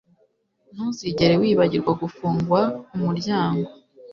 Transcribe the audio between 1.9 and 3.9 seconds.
gufunga umuryango